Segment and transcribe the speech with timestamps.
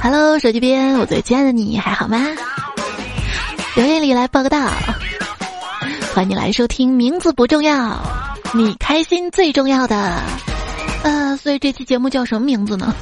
[0.00, 2.24] Hello，手机边，我最亲爱的你还好吗？
[3.74, 4.70] 留言里来报个到。
[6.14, 8.00] 欢迎你来收听，名字不重要，
[8.54, 10.22] 你开心最重要的。
[11.02, 12.94] 呃，所以这期节目叫什么名字呢？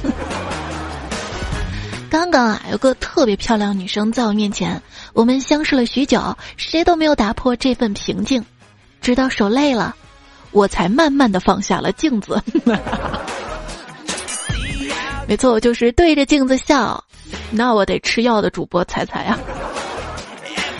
[2.09, 4.81] 刚刚啊，有个特别漂亮女生在我面前，
[5.13, 8.43] 我们相视了许久，谁都没有打破这份平静，
[9.01, 9.95] 直到手累了，
[10.51, 12.41] 我才慢慢的放下了镜子。
[15.27, 17.03] 没错，我就是对着镜子笑。
[17.51, 19.37] 那我得吃药的主播彩彩呀。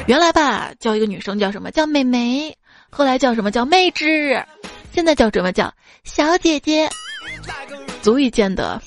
[0.05, 2.57] 原来吧，叫一个女生叫什么叫美眉，
[2.89, 4.41] 后来叫什么叫妹纸，
[4.93, 5.73] 现在叫什么叫
[6.05, 6.89] 小姐姐，
[8.01, 8.81] 足以见得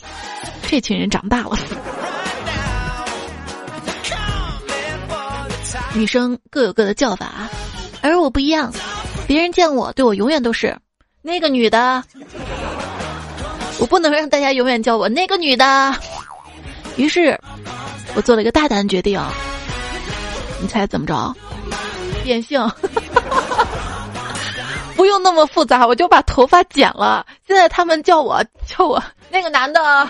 [0.66, 1.58] 这群人长大了。
[5.92, 7.50] 女生各有各的叫法，
[8.00, 8.72] 而我不一样，
[9.26, 10.74] 别人见我对我永远都是
[11.20, 12.02] 那个女的。
[13.80, 15.94] 我不能让大家永远叫我那个女的，
[16.96, 17.36] 于是，
[18.14, 19.20] 我做了一个大胆的决定。
[20.60, 21.34] 你猜怎么着？
[22.22, 22.70] 变性？
[24.94, 27.24] 不用那么复杂，我就把头发剪了。
[27.46, 30.06] 现在他们叫我叫我那个男的。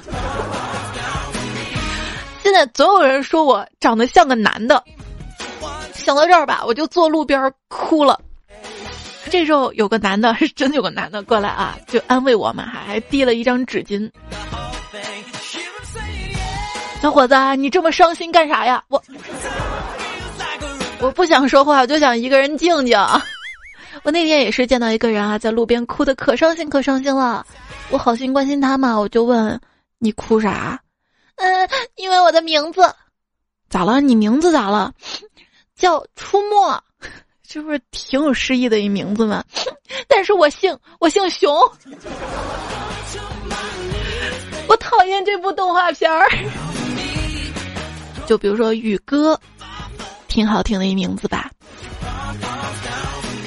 [2.42, 4.82] 现在总有人说我长得像个男的。
[5.94, 8.20] 想到这儿吧，我就坐路边哭了。
[9.30, 14.10] 这时候有个男的，是真有个男的过来啊，就安慰我嘛，还还递了一张纸巾。
[17.00, 18.82] 小伙子，你这么伤心干啥呀？
[18.88, 19.02] 我
[20.98, 22.98] 我不想说话，我就想一个人静静。
[24.02, 27.46] 我那天也是见到一个人啊，在路边哭的可伤心可伤心了。
[27.90, 29.58] 我好心关心他嘛，我就问
[29.98, 30.80] 你哭啥？
[31.36, 32.82] 嗯，因为我的名字
[33.68, 34.00] 咋了？
[34.00, 34.92] 你名字咋了？
[35.76, 36.82] 叫出没。
[37.52, 39.42] 这不是挺有诗意的一名字嘛？
[40.06, 41.52] 但是我姓我姓熊，
[44.68, 46.24] 我讨厌这部动画片儿。
[48.24, 49.36] 就比如说宇哥，
[50.28, 51.50] 挺好听的一名字吧，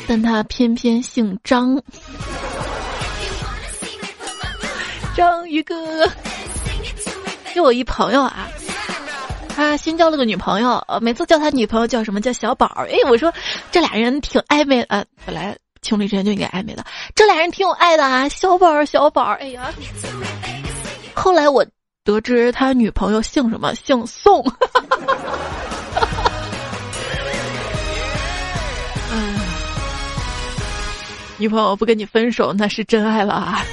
[0.06, 1.82] 但他偏偏姓张，
[5.16, 6.06] 章鱼哥。
[7.56, 8.50] 就我一朋友啊。
[9.56, 12.88] 他新交了个女朋友，呃，每次叫他女朋友叫什么叫小宝儿。
[12.88, 13.34] 哎，我说
[13.72, 16.84] 这俩人挺暧昧啊，本来情侣之间就应该暧昧的，
[17.16, 19.36] 这俩人挺有爱的啊，小宝儿小宝儿。
[19.38, 19.72] 哎呀，
[21.14, 21.66] 后来我
[22.04, 24.44] 得知他女朋友姓什么，姓宋。
[29.16, 29.40] 嗯，
[31.38, 33.64] 女朋友不跟你分手，那是真爱了啊。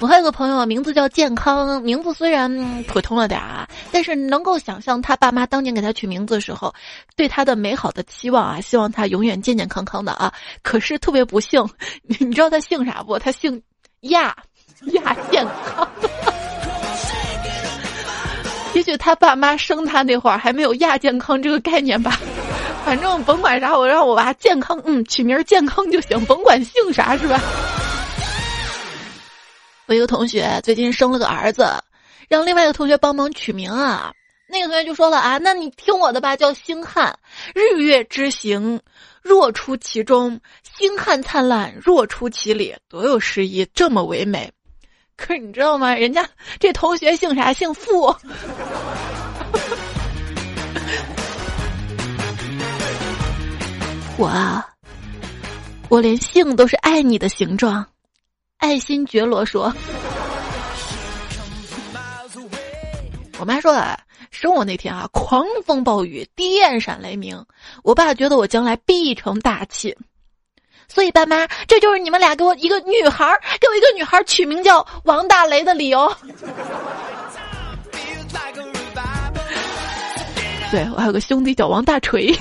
[0.00, 2.50] 我还有个朋友，名字叫健康，名字虽然
[2.88, 6.72] 普通了点啊，但是能够想象他爸妈当年给他取名字的时候，
[7.16, 10.32] 对他的美好的期望啊，希望他永远健健康康的啊。
[10.62, 11.68] 可是特别不幸，
[12.02, 13.18] 你知道他姓啥不？
[13.18, 13.62] 他姓
[14.00, 14.34] 亚，
[14.92, 15.86] 亚健康。
[18.72, 22.18] 也许他爸妈生他那会儿还没有亚健康这个概念吧。
[22.86, 27.38] 反正甭管啥，我让我娃健康，嗯，取名健康就行，甭管姓啥，是吧？
[29.90, 31.66] 我一个同学最近生了个儿子，
[32.28, 34.12] 让另外一个同学帮忙取名啊。
[34.48, 37.12] 那个同学就说了啊，那你听我的吧，叫星汉。
[37.56, 38.80] 日月之行，
[39.20, 42.72] 若出其中；星汉灿烂，若出其里。
[42.88, 44.48] 多有诗意，这么唯美。
[45.16, 45.92] 可是你知道吗？
[45.92, 46.24] 人家
[46.60, 47.52] 这同学姓啥？
[47.52, 48.14] 姓傅。
[54.16, 54.68] 我啊，
[55.88, 57.84] 我连姓都是爱你的形状。
[58.60, 59.74] 爱新觉罗说
[63.40, 63.98] ：“我妈说啊，
[64.30, 67.42] 生我那天啊，狂风暴雨，电闪雷鸣。
[67.82, 69.96] 我爸觉得我将来必成大器，
[70.88, 76.14] 所以爸妈，这就是你们俩给我一个女孩儿，给我一个女孩取名叫王大雷的理由。
[80.70, 82.32] 对我还有个兄弟叫王大锤。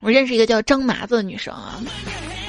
[0.00, 1.78] 我认识一个叫张麻子的女生啊。”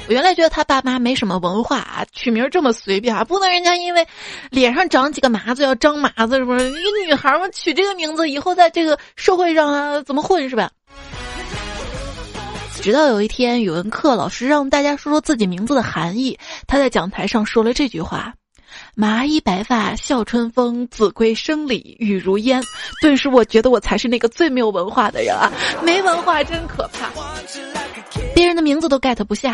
[0.07, 4.05] 我原来觉得他爸妈没什么文化啊，取名这么随便啊，不能人家因为
[4.49, 6.70] 脸上长几个麻子要张麻子是不是？
[6.70, 10.70] 一个女孩嘛，取这个名字以后在这个社会上啊怎么混是吧？
[12.81, 16.37] 直到有一天语文课老师让大家说说自己名字的含义，
[16.67, 18.34] 他在讲台上说了这句话
[18.96, 22.62] ：“麻衣白发笑春风，子规声里雨如烟。”
[23.02, 25.52] 顿时我觉得我才是那个最没有文化的人啊，
[25.84, 27.09] 没文化真可怕。
[28.35, 29.53] 别人的名字都 get 不下。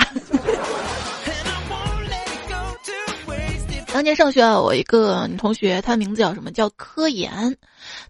[3.98, 6.52] 当年上学啊，我一个女同学，她的名字叫什么？
[6.52, 7.58] 叫科研。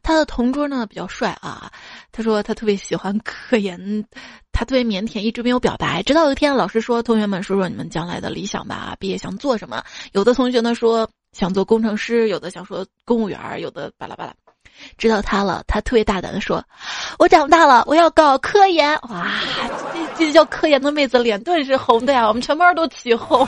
[0.03, 1.71] 她的同桌呢比较帅啊，
[2.11, 4.03] 他说他特别喜欢科研，
[4.51, 6.03] 他特别腼腆，一直没有表白。
[6.03, 9.81] 直到有一天，老师说：“同学们，说说你们将来的理想吧，毕业想做什么？”
[10.11, 14.33] 有的同学呢说想做工程师，有的想说公务员，有的巴拉巴拉。
[14.97, 16.61] 知道他了，他特别大胆的说
[17.17, 19.31] ：“我长大了，我要搞科研。”哇，
[19.93, 23.47] 这这叫科研的妹子脸顿时红的呀，我们全班都起哄。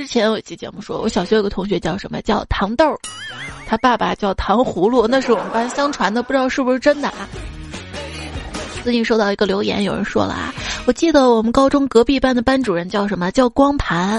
[0.00, 2.98] 之前有一期节目说，我小学有个同学叫什么叫糖豆，
[3.66, 7.28] 他爸爸叫糖葫芦，那是我们班相传的，不知道是不是真的啊。
[8.82, 10.54] 最近收到一个留言，有人说了啊，
[10.86, 14.18] 我记得我们高中隔壁班的班主任叫什么叫光盘，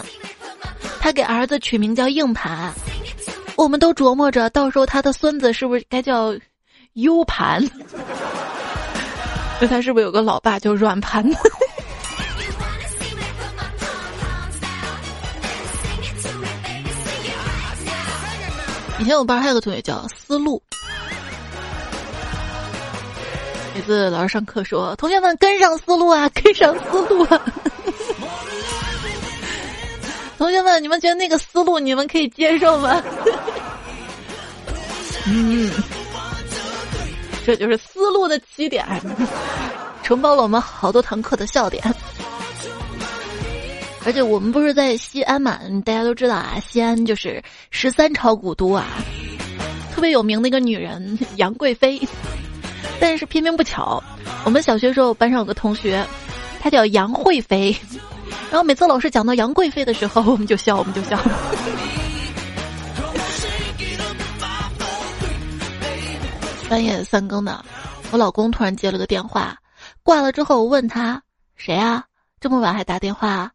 [1.00, 2.72] 他给儿子取名叫硬盘。
[3.56, 6.32] 我们都琢磨着，到时候他的孙子是不是该叫
[6.94, 7.68] U 盘？
[9.60, 11.28] 那他是不是有个老爸叫软盘？
[19.02, 20.62] 以前我班还有个同学叫思路，
[23.74, 27.42] 每次老师上课说：“同学们跟上思路啊，跟上思路啊！”
[30.38, 33.02] 同学们，你们觉得那个思路你们可以接受吗？
[35.26, 35.72] 嗯，
[37.44, 38.86] 这就是思路的起点，
[40.04, 41.84] 承包了我们好多堂课的笑点。
[44.04, 48.86] 而且我们不是在西安嘛，大家都知道啊，西安就是十三朝古都啊，
[49.94, 52.02] 特别有名的一个女人杨贵妃。
[53.00, 54.02] 但是偏偏不巧，
[54.44, 56.06] 我们小学时候班上有个同学，
[56.60, 57.76] 她叫杨惠妃。
[58.50, 61.20] 然后每次老师讲到杨贵妃的时候，我们就笑，我们就笑。
[66.70, 67.64] 半夜三更的，
[68.12, 69.58] 我老公突然接了个电话，
[70.04, 71.22] 挂了之后我问他
[71.56, 72.04] 谁啊？
[72.40, 73.52] 这么晚还打电话？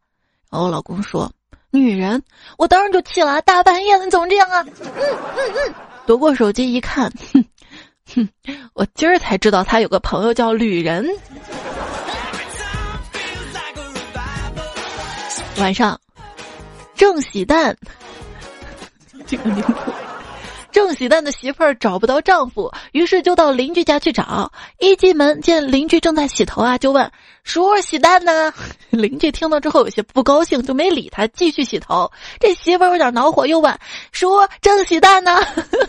[0.51, 1.31] 我老公说
[1.71, 2.23] 女人，
[2.57, 4.63] 我当时就气了，大半夜的你怎么这样啊？
[4.63, 5.75] 嗯嗯嗯，
[6.07, 7.45] 夺过手机一看，哼
[8.15, 8.29] 哼，
[8.75, 11.07] 我今儿才知道他有个朋友叫吕人。
[15.59, 15.99] 晚上，
[16.95, 17.77] 郑喜蛋，
[19.27, 19.75] 这个名字，
[20.77, 24.53] 郑喜蛋的媳妇儿找不到丈夫，于是就到邻居家去找。
[24.79, 27.11] 一进门见邻居正在洗头啊，就问
[27.45, 28.53] ：“叔，喜蛋呢？”
[28.93, 32.13] 邻居听到之后有些不高兴，就没理他，继续洗头。
[32.39, 33.75] 这媳妇儿有点恼火，又问
[34.13, 35.41] ：“叔，郑喜蛋呢？”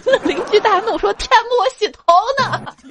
[0.23, 2.01] 邻居大怒说：“天不，我洗头
[2.39, 2.73] 呢。”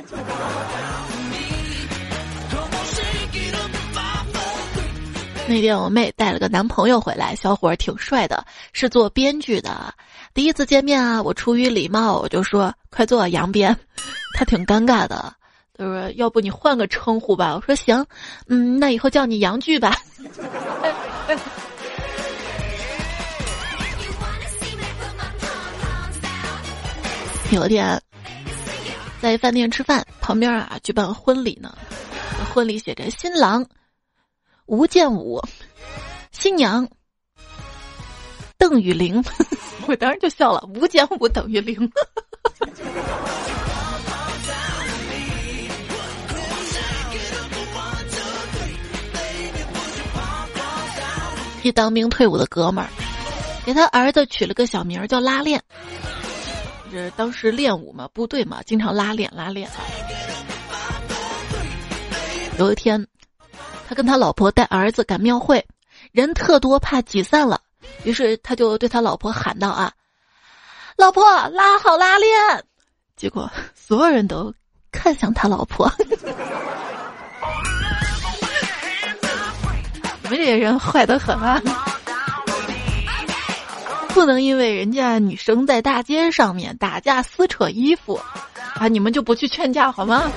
[5.48, 8.44] 那天我妹带了个男朋友回来，小伙儿挺帅的，
[8.74, 9.94] 是做编剧的。
[10.36, 13.74] 第一次见面啊，我出于礼貌，我就说：“快坐杨边。
[14.36, 15.34] ”他挺尴尬的，
[15.72, 18.04] 他说：“要不你换个称呼吧？”我说：“行，
[18.46, 19.96] 嗯，那以后叫你杨剧吧。
[27.50, 27.98] ”有一天
[29.22, 31.74] 在饭店吃饭，旁边啊举办婚礼呢，
[32.52, 33.64] 婚礼写着新郎。
[34.66, 35.40] 吴建武，
[36.30, 36.86] 新娘
[38.58, 39.24] 邓雨玲，
[39.86, 40.62] 我当时就笑了。
[40.74, 41.76] 五减五等于零。
[51.62, 52.88] 一当兵退伍的哥们儿，
[53.64, 55.60] 给他儿子取了个小名叫拉练。
[56.92, 59.68] 这当时练武嘛，部队嘛，经常拉练拉练。
[62.58, 63.06] 有一天。
[63.88, 65.64] 他跟他老婆带儿子赶庙会，
[66.10, 67.60] 人特多，怕挤散了，
[68.04, 69.92] 于是他就对他老婆喊道：“啊，
[70.96, 72.30] 老婆拉好拉链。”
[73.16, 74.52] 结果所有人都
[74.92, 75.90] 看向他老婆。
[80.22, 81.62] 你们这些人坏的很啊！
[84.08, 88.20] 不能因为人家女生在大街上面打架撕扯衣服，
[88.74, 90.30] 啊，你们就不去劝架好吗？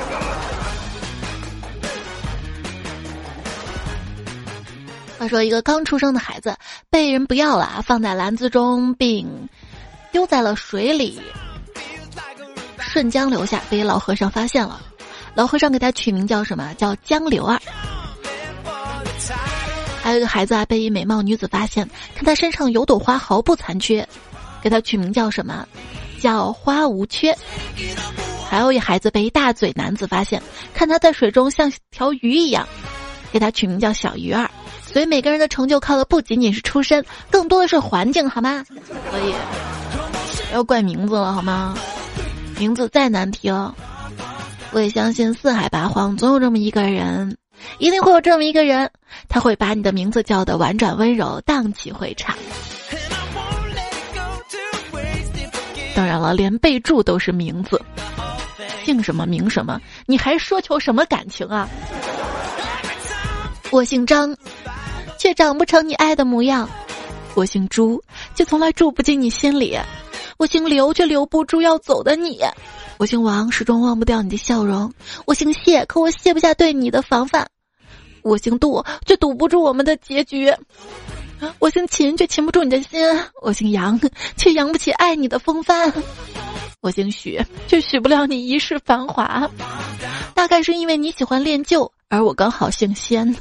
[5.19, 6.55] 话说，一个刚出生的孩子
[6.89, 9.27] 被人不要了，放在篮子中，并
[10.13, 11.19] 丢在了水里，
[12.79, 14.81] 顺江流下，被老和尚发现了。
[15.35, 16.73] 老和尚给他取名叫什么？
[16.75, 17.59] 叫江流儿。
[20.01, 21.85] 还有一个孩子啊，被一美貌女子发现，
[22.15, 24.07] 看他身上有朵花毫不残缺，
[24.61, 25.67] 给他取名叫什么？
[26.21, 27.37] 叫花无缺。
[28.49, 30.41] 还有一孩子被一大嘴男子发现，
[30.73, 32.65] 看他在水中像条鱼一样，
[33.33, 34.49] 给他取名叫小鱼儿。
[34.91, 38.65] 所以每个人的成就靠的不仅仅是出身，更多的是环境，好吗？
[39.11, 39.33] 所以
[40.51, 41.77] 要怪名字了，好吗？
[42.57, 43.73] 名字再难听，
[44.71, 47.37] 我也相信四海八荒总有这么一个人，
[47.77, 48.89] 一定会有这么一个人，
[49.29, 52.35] 他会把你的名字叫的婉转温柔，荡气回肠。
[55.95, 57.79] 当然了，连备注都是名字，
[58.83, 61.69] 姓什么名什么，你还奢求什么感情啊？
[63.71, 64.35] 我姓张。
[65.19, 66.67] 却长不成你爱的模样，
[67.35, 68.01] 我姓朱，
[68.33, 69.77] 却从来住不进你心里；
[70.37, 72.37] 我姓刘，却留不住要走的你；
[72.97, 74.89] 我姓王，始终忘不掉你的笑容；
[75.25, 77.45] 我姓谢，可我卸不下对你的防范；
[78.23, 80.49] 我姓杜，却堵不住我们的结局；
[81.59, 82.99] 我姓秦，却擒不住你的心；
[83.41, 83.99] 我姓杨，
[84.37, 85.91] 却扬不起爱你的风帆；
[86.81, 89.49] 我姓许，却许不了你一世繁华。
[90.33, 93.35] 大概是因为你喜欢练就，而我刚好姓仙。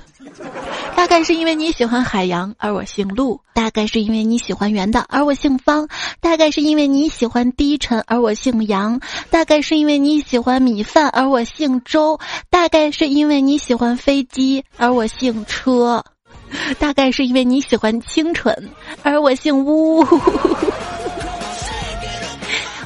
[0.94, 5.86] 大概是因为你喜欢海洋，而我姓陆；大概是因为你喜欢圆的，而我姓方；
[6.20, 8.98] 大概是因为你喜欢低沉，而我姓杨；
[9.30, 12.18] 大概是因为你喜欢米饭，而我姓周；
[12.50, 16.02] 大概是因为你喜欢飞机，而我姓车；
[16.78, 18.70] 大概是因为你喜欢清纯，
[19.02, 20.06] 而我姓乌。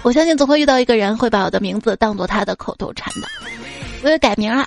[0.02, 3.28] 我相信总会遇到一个人会把我的名字当做他的口头禅的。
[4.02, 4.66] 我也改名了。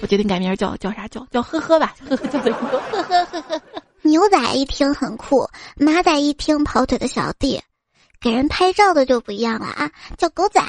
[0.00, 3.60] 我决定改名叫叫啥叫叫呵呵吧，呵呵叫的多，呵呵呵呵。
[4.02, 7.62] 牛仔一听很酷，马仔一听跑腿的小弟，
[8.20, 10.60] 给人拍照的就不一样了啊，叫狗仔。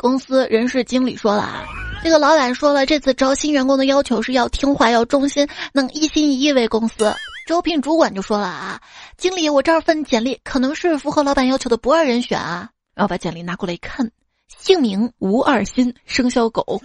[0.00, 1.64] 公司人事经理说了啊，
[2.04, 7.12] 这个老板说了，这次招新员工的要求是要听话，要忠心，能一心一意为公司。
[7.48, 8.80] 招聘主管就说了啊，
[9.16, 14.08] 经理，我这儿份简历可能是符合老板要求的不二人选啊，然后把简历拿过来一看，
[14.56, 16.80] 姓名吴二新，生肖狗。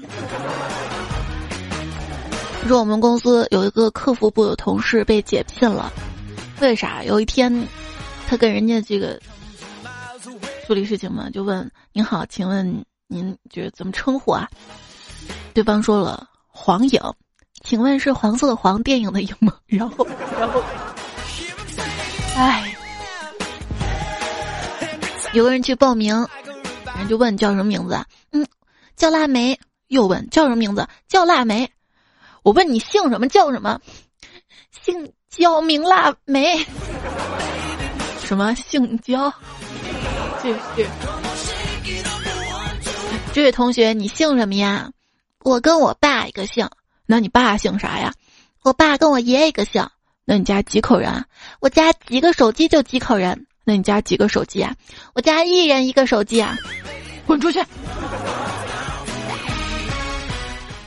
[2.68, 5.94] 说我们公司有一个客服部的同事被解聘了，
[6.62, 7.04] 为啥？
[7.04, 7.68] 有一天，
[8.26, 9.20] 他跟人家这个
[10.66, 14.48] 处理事情嘛，就问：“您好，请问您就是怎么称呼啊？”
[15.54, 17.00] 对方说了：“黄影，
[17.64, 20.06] 请问是黄色的黄，电影的影吗？”然后，
[20.40, 20.62] 然后，
[22.36, 22.76] 哎，
[25.34, 26.16] 有个人去报名，
[26.98, 28.04] 人就问叫什么名字？
[28.32, 28.46] 嗯，
[28.96, 29.58] 叫腊梅。
[29.90, 30.88] 又问叫什么名字？
[31.08, 31.70] 叫腊梅。
[32.42, 33.80] 我问你姓什么叫什么？
[34.72, 36.66] 姓焦名腊梅。
[38.26, 39.32] 什么姓焦？
[40.42, 40.90] 这是
[43.34, 44.92] 这位同学，你姓什么呀？
[45.40, 46.70] 我跟我爸一个姓。
[47.08, 48.14] 那你爸姓啥呀？
[48.62, 49.84] 我爸跟我爷爷一个姓。
[50.24, 51.26] 那你家几口人啊？
[51.60, 53.48] 我家几个手机就几口人。
[53.64, 54.76] 那你家几个手机啊？
[55.16, 56.56] 我家一人一个手机啊。
[57.26, 57.60] 滚出去！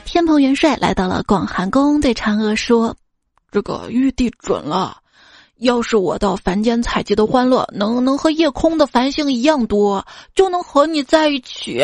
[0.05, 2.95] 天蓬元帅来到了广寒宫，对嫦娥说
[3.51, 5.01] ：“这个玉帝准了，
[5.59, 11.83] 要是我到凡间采集的欢乐能能和夜空的繁星一样多，就能和你在一起；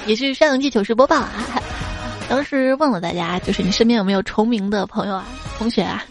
[0.05, 1.31] 也是上期糗事播报啊。
[2.27, 5.25] 当时问了大家，就是你身边有没有重名的朋友啊、
[5.57, 6.03] 同学啊，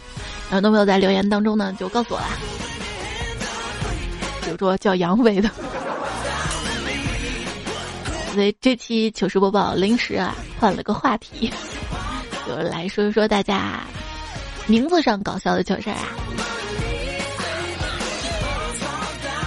[0.49, 2.27] 很多朋友在留言当中呢，就告诉我了。
[4.43, 5.49] 比如说叫杨伟的，
[8.33, 11.51] 所以这期糗事播报临时啊换了个话题，
[12.47, 13.81] 就是来说一说大家
[14.67, 16.07] 名字上搞笑的糗事啊。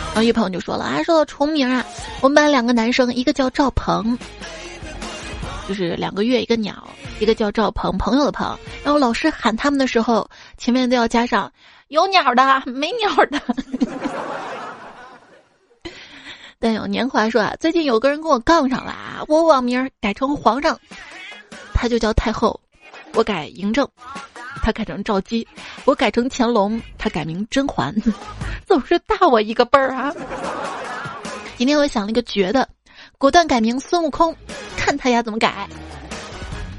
[0.08, 1.84] 然后一朋友就说了啊，说到重名啊，
[2.20, 4.18] 我们班两个男生，一个叫赵鹏。
[5.68, 6.88] 就是两个月一个鸟，
[7.20, 8.58] 一个叫赵鹏，朋友的鹏。
[8.82, 11.52] 然后老师喊他们的时候，前面都要加上
[11.88, 13.38] 有鸟的，没鸟的。
[16.58, 20.80] 但有年华说啊，最近有个人跟我杠上了啊，我网名改成皇上，
[21.74, 22.58] 他就叫太后；
[23.12, 23.86] 我改嬴政，
[24.62, 25.46] 他改成赵姬；
[25.84, 27.94] 我改成乾隆，他改名甄嬛，
[28.66, 30.10] 总是大我一个辈儿啊。
[31.58, 32.66] 今天我想了一个绝的。
[33.16, 34.34] 果断改名孙悟空，
[34.88, 35.68] 看他要怎么改。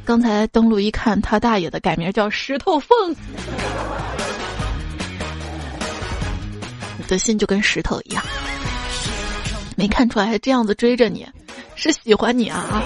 [0.03, 3.15] 刚才登录一看，他大爷的改名叫石头缝。
[6.97, 8.23] 你的心就跟石头一样，
[9.77, 11.23] 没看出来还这样子追着你，
[11.75, 12.81] 是喜欢你啊。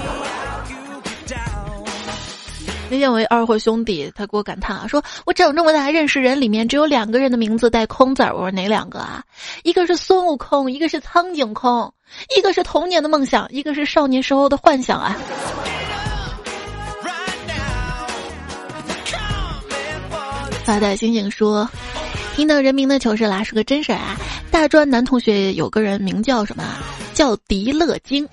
[2.94, 8.32] 那天我二货兄弟，他给我感叹啊，说我长这么大认识人里面只有两个人的名字带空字儿。
[8.32, 9.24] 我说哪两个啊？
[9.64, 11.92] 一个是孙悟空，一个是苍井空，
[12.38, 15.18] 一个是童年的梦想，一个是少年时候的幻想啊。
[20.64, 21.68] 发带星星说，
[22.36, 24.16] 听到人民的糗事啦，是个真事儿啊！
[24.52, 26.64] 大专男同学有个人名叫什么？
[27.16, 28.30] 叫迪乐京。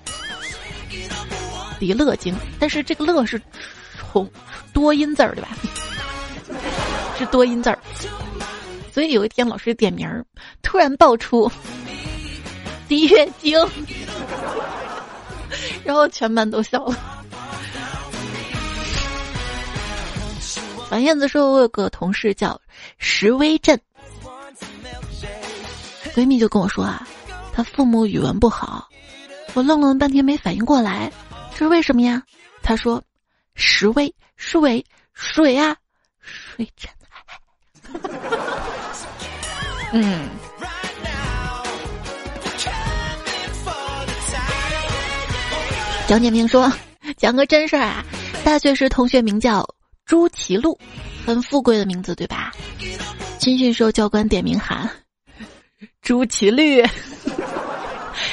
[1.79, 3.41] 迪乐京，但是这个乐是
[4.11, 4.29] 重
[4.73, 5.49] 多音字儿对吧？
[7.19, 7.79] 是多音字儿。
[8.93, 10.25] 所以有一天老师点名儿，
[10.63, 11.51] 突然爆出
[12.89, 13.57] 迪月经，
[15.85, 16.97] 然后全班都笑了。
[20.91, 22.61] 王燕子说：“我有个同事叫
[22.99, 23.81] 石威震，
[26.17, 27.07] 闺蜜就跟我说啊，
[27.53, 28.89] 她父母语文不好。
[29.55, 31.13] 我愣了半天没反应过来，
[31.53, 32.21] 这是为什么呀？
[32.61, 33.01] 她说：
[33.61, 35.77] 石威，水，水啊，
[36.23, 38.01] 水真爱。
[39.93, 40.29] 嗯。
[46.09, 46.73] 蒋建平说：
[47.19, 48.03] 讲个真事儿啊，
[48.43, 49.63] 大学时同学名叫。”
[50.07, 50.77] 朱祁禄，
[51.25, 52.51] 很富贵的名字，对吧？
[53.39, 54.91] 军训时候教官点名喊
[56.03, 56.83] “朱祁律”，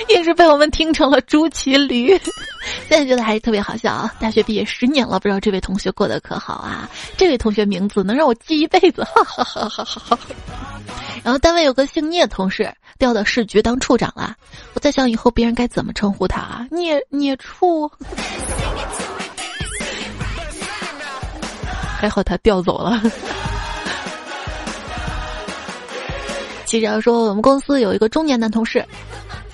[0.16, 2.18] 硬是被我们听成了“猪骑驴”。
[2.88, 4.14] 现在觉得还是特别好笑啊。
[4.20, 6.90] 大学毕业十年了，不知道这位同学过得可好啊？
[7.18, 10.20] 这位同学名字能让我记一辈子，哈哈哈哈哈哈。
[11.24, 14.36] 然后单位有个姓聂的同事调到市局当处长了，
[14.74, 16.66] 我在想以后别人该怎么称呼他啊？
[16.72, 17.92] 聂聂处。
[22.00, 23.02] 还好他调走了。
[26.66, 28.86] 记者说，我们公司有一个中年男同事，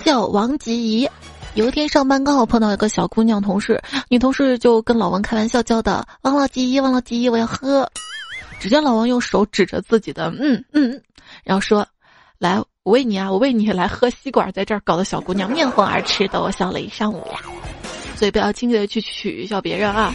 [0.04, 1.08] 叫王吉怡。
[1.54, 7.90] 有一天上班刚好碰到一个小姑娘同事，女同事就跟老王开玩笑叫的：“王老吉怡，王老吉怡，我要喝。”
[8.60, 11.00] 只见老王用手指着自己的，嗯嗯，
[11.42, 11.86] 然后说
[12.38, 17.40] ：“来，我喂你啊，我喂你来喝吸管，在这儿搞得小姑娘面红耳赤，的我笑了一上午呀。”
[18.16, 20.14] 所以不要轻易的去取笑别人啊。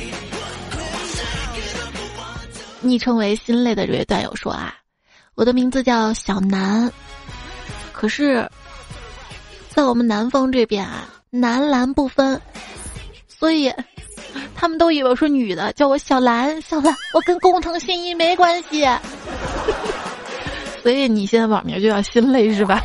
[2.81, 4.75] 昵称为心累的这位段友说啊，
[5.35, 6.91] 我的名字叫小南，
[7.93, 8.49] 可是，
[9.79, 12.37] 在我们南方这边啊，男蓝不分，
[13.29, 13.73] 所以
[14.53, 16.61] 他们都以为我是女的，叫我小兰。
[16.61, 18.85] 小兰，我跟工藤新一没关系，
[20.83, 22.83] 所以你现在网名就叫心累是吧？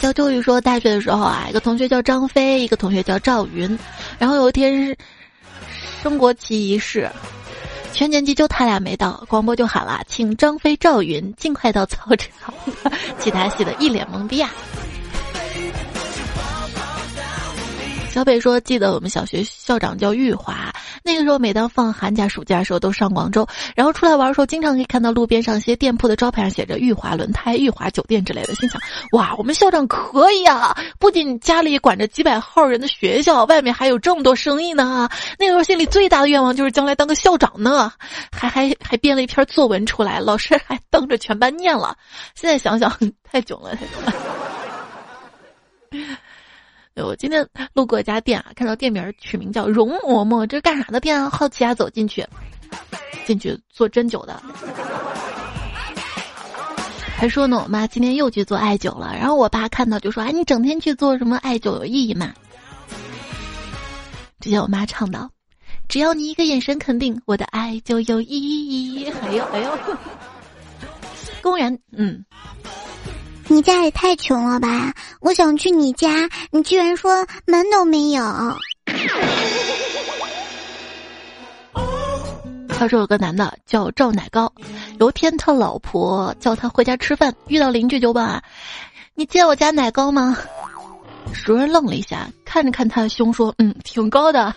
[0.00, 3.78] 小周宇说，大学的时候啊，一个同学叫张飞，一个同学叫赵云，
[4.18, 4.96] 然后有一天。
[6.02, 7.06] 升国旗仪式，
[7.92, 12.54] 全年级就他俩没到，广播就喊了，请张飞、赵云尽快到操场。
[13.18, 14.50] 其他系的一脸懵逼啊。
[18.12, 20.72] 小北说：“记得我们小学校长叫玉华，
[21.04, 23.46] 那个时候每当放寒假、暑假的时候都上广州，
[23.76, 28.54] 然后出来玩的时候，经常可以看到路边上一些店铺的招牌上写着‘玉华轮胎’‘玉华酒店’之类的。
[28.56, 28.80] 心想：
[29.12, 30.76] 哇，我们校长可以啊！
[30.98, 35.08] 不仅家里管着几百号人的学校，外面还有这么多生意呢。
[35.38, 37.92] 那个时候心里最大的愿望就是将来当个校长呢，
[38.32, 41.96] 还还还编了一篇作文出来，老师还当着全班念了。
[42.34, 42.92] 现在想想，
[43.22, 44.12] 太囧了，太囧了。”
[47.02, 51.28] 我今天路过一家店啊，看到店名取名叫“容嬷嬷”，这是干啥的店啊？
[51.30, 52.26] 好奇啊，走进去，
[53.26, 54.40] 进去做针灸的。
[57.16, 59.14] 还说呢，我妈今天又去做艾灸了。
[59.14, 62.32] 然后我爸看到就说：“哎，你整天去做什么艾灸有意义吗？”
[64.40, 65.30] 只见我妈唱道
[65.86, 69.10] ：“只要你一个眼神肯定，我的爱就有意义。
[69.22, 69.78] ”哎呦哎呦，
[71.42, 72.24] 公然嗯。
[73.52, 74.94] 你家也太穷了吧！
[75.20, 78.22] 我想去你家，你居然说门都没有。
[82.68, 84.52] 他说有个男的叫赵奶糕，
[85.00, 88.40] 有一天他老婆叫他回家吃饭，遇到邻居就问：“啊
[89.16, 90.38] 你见我家奶糕吗？”
[91.34, 94.54] 熟人愣了一下，看着看他的胸说：“嗯，挺高的。”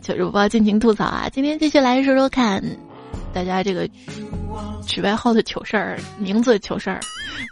[0.00, 1.28] 小主播尽情吐槽啊！
[1.30, 2.64] 今天继续来说说看。
[3.32, 3.88] 大家这个
[4.86, 7.00] 取外号的糗事儿，名字糗事儿，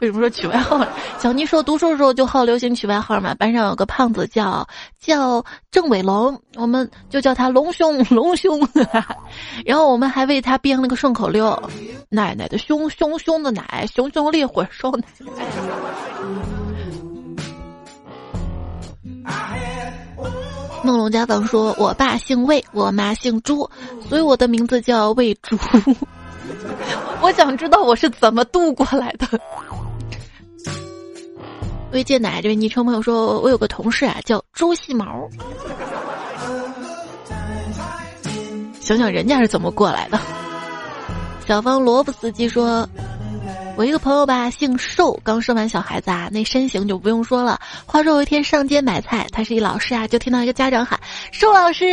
[0.00, 0.86] 为什么说取外号？
[1.18, 3.34] 小妮说读书的时候就好流行取外号嘛。
[3.34, 4.66] 班上有个胖子叫
[4.98, 8.60] 叫郑伟龙，我们就叫他龙兄龙兄。
[9.64, 11.60] 然后我们还为他编了个顺口溜：
[12.08, 15.04] 奶奶的胸胸胸的奶，熊熊烈火烧奶。
[20.82, 23.68] 梦龙家房说：“我爸姓魏，我妈姓朱，
[24.08, 25.58] 所以我的名字叫魏朱。
[27.22, 29.26] ”我想知道我是怎么度过来的。
[31.92, 35.28] 魏建奶这位昵称朋友说：“我有个同事啊，叫朱细毛。”
[38.80, 40.18] 想想人家是怎么过来的。
[41.46, 42.88] 小方萝卜司机说。
[43.76, 47.58] 我一个朋友吧，姓瘦，刚生完小孩子啊，那身形就不用说了。
[47.86, 51.00] 话说有一天上街买菜，他是一老师啊，就听到一个家长喊
[51.32, 51.86] ：“瘦老师。”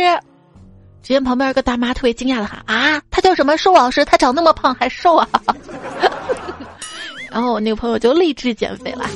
[1.02, 3.56] 只见旁边一个大妈特别惊讶的喊：“啊，他叫什么？
[3.56, 4.04] 瘦老师？
[4.04, 5.26] 他长那么胖还瘦啊？”
[7.30, 9.08] 然后我那个朋友就励志减肥了。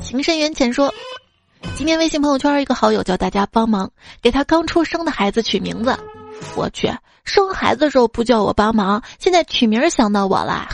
[0.00, 0.92] 情深缘浅说，
[1.76, 3.88] 今天微信朋友圈一个好友叫大家帮忙
[4.22, 5.96] 给他刚出生的孩子取名字。
[6.56, 6.90] 我去，
[7.28, 10.68] 生孩子的时候不叫我帮忙，现在取名想到我啦。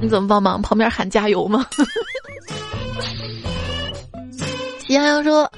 [0.00, 0.62] 你怎么帮忙？
[0.62, 1.66] 旁边喊加油吗？
[4.78, 5.50] 喜羊羊说：“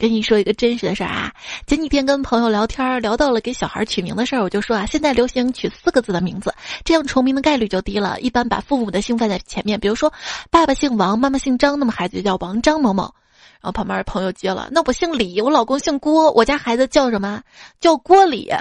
[0.00, 1.32] 跟你说一个真实的事儿啊，
[1.66, 6.52] 前几天跟朋友聊天，聊到了给小孩取名的事儿，我就说啊，现在流行取四个字的名字，
[6.84, 8.18] 这样重名的概率就低了。
[8.20, 10.12] 一般把父母的姓放在前面，比如说
[10.50, 13.14] 爸爸姓王，妈妈姓张，那么孩子就叫王张某某。
[13.60, 17.42] 然后旁边朋友接了，那我姓李，我老公姓郭，我家孩子叫什么？
[17.80, 18.52] 叫郭李。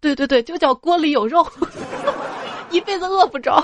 [0.00, 1.46] 对对对，就叫锅里有肉，
[2.70, 3.62] 一辈子饿不着。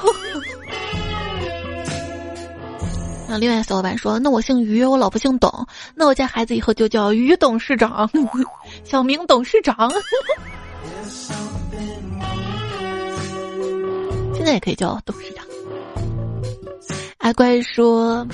[3.28, 8.08] 那另外小伙伴说：“那我姓于，我老婆姓董，那我家孩子以后就叫于董事长，
[8.84, 9.90] 小明董事长。
[14.34, 15.44] 现在也可以叫董事长。”
[17.18, 18.24] 阿乖说：“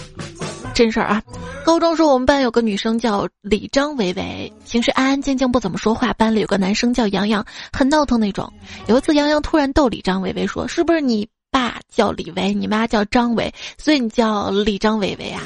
[0.74, 1.22] 真事儿啊，
[1.64, 6.12] 高中时候我们班有个女生叫李张维维，平时安安静静不怎么说话。
[6.14, 8.52] 班里有个男生叫杨洋，很闹腾那种。
[8.86, 15.42] 有一次杨洋突然逗李张维维说：‘是不是你？’”爸叫李维，你妈叫张伟，所以你叫李张伟伟啊？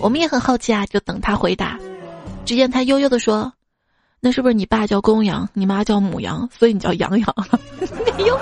[0.00, 1.78] 我们也很好奇啊，就等他回答。
[2.46, 3.52] 只见他悠悠的说
[4.20, 7.34] ：“那是不是你爸叫公羊，你妈叫母羊，所以你叫羊羊？”
[8.16, 8.40] 没有。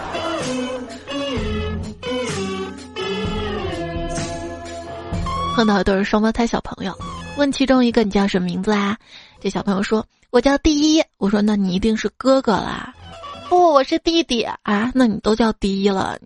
[5.58, 6.96] 碰到一对双胞胎小朋友，
[7.36, 8.96] 问其中一个你叫什么名字啊？
[9.40, 12.94] 这小朋友说：“我叫第一。”我说：“那你一定是哥哥啦。”
[13.50, 14.92] 不，我是弟弟啊。
[14.94, 16.16] 那你都叫第一了。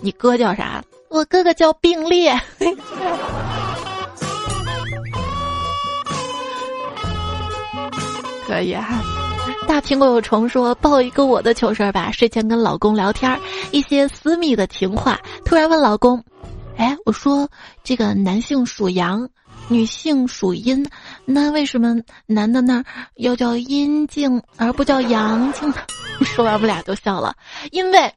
[0.00, 0.82] 你哥叫啥？
[1.10, 2.36] 我哥哥叫并列。
[8.48, 9.00] 可以啊。
[9.68, 12.10] 大苹果有虫说报一个我的糗事儿吧。
[12.10, 16.20] 睡前跟老公聊天，一些私密的情话，突然问老公
[16.76, 17.48] ：“哎，我说
[17.82, 19.28] 这个男性属阳，
[19.68, 20.86] 女性属阴，
[21.24, 22.84] 那为什么男的那儿
[23.16, 25.76] 要叫阴茎而不叫阳茎呢？”
[26.24, 27.34] 说完我们俩都笑了，
[27.70, 28.12] 因为。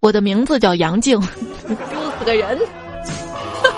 [0.00, 2.58] 我的名字叫杨静，丢死个人。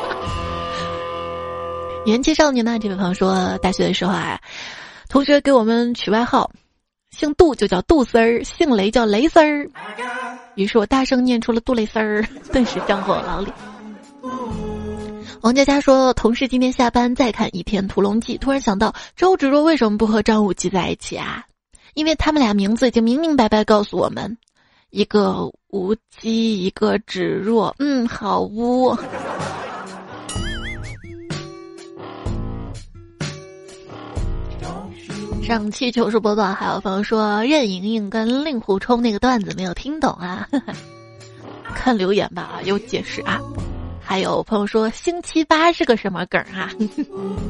[2.06, 2.78] 元气少年呢？
[2.78, 4.40] 这位朋友说，大学的时候啊，
[5.10, 6.50] 同学给我们取外号，
[7.14, 9.70] 姓杜就叫杜丝儿，姓雷叫雷丝儿。
[10.56, 13.52] 于是我大声念出了杜蕾丝儿，顿时江后老李。
[15.42, 21.44] 王佳佳说，同事今天下班再看《倚天屠龙记》，突然想到周芷若为什么不和张无忌在一起啊？
[21.94, 24.36] 因为他们俩名字已经明明白白告诉我们。
[24.90, 28.96] 一个无机，一个芷若，嗯，好污。
[35.42, 40.48] 上期糗事播报，还有朋友说任盈盈跟令狐冲那个段子没有听懂啊，
[41.74, 43.40] 看留言吧，有解释啊。
[44.00, 46.70] 还有朋友说星期八是个什么梗啊？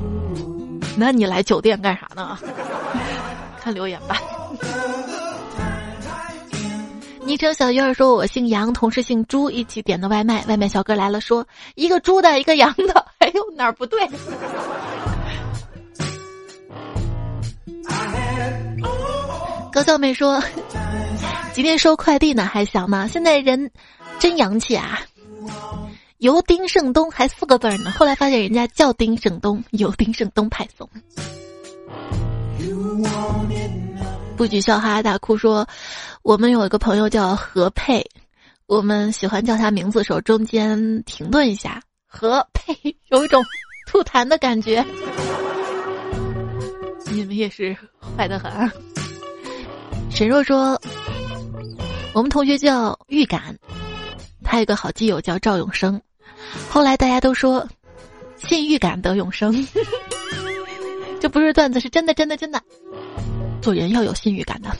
[0.97, 2.39] 那你来酒店干啥呢？
[3.61, 4.21] 看留言吧。
[7.27, 10.45] 昵称小鱼儿说：“我姓杨，同事姓朱，一起点的外卖。
[10.47, 13.07] 外卖小哥来了，说一个猪的，一个羊的。
[13.19, 13.99] 哎呦，哪儿不对？”
[19.75, 20.41] 高笑妹说
[21.53, 23.09] ：“今天收快递呢，还想呢。
[23.09, 23.73] 现在人
[24.21, 25.01] 真洋气啊！
[26.19, 27.91] 由丁胜东还四个字呢。
[27.91, 30.89] 后来发现人家叫丁胜东，由丁胜东派送。”
[34.37, 35.67] 不许笑，哈哈大哭说。
[36.23, 38.07] 我们有一个朋友叫何佩，
[38.67, 41.83] 我们喜欢叫他名字的时候中间停顿一下。
[42.07, 43.43] 何佩有一种
[43.89, 44.85] 吐痰的感觉。
[47.11, 47.77] 你们也是
[48.17, 48.71] 坏的很。
[50.15, 50.81] 沈若说，
[52.13, 53.59] 我们同学叫预感，
[54.45, 56.01] 他有个好基友叫赵永生，
[56.71, 57.69] 后来大家都说
[58.37, 59.67] 信预感得永生，
[61.21, 62.63] 这不是段子，是真的，真的，真的。
[63.61, 64.71] 做人要有信誉感的。